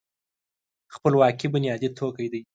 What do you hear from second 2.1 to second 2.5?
دی.